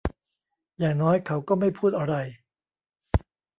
[0.79, 2.15] อย่างน้อย เขาก็ไม่พูดอะไร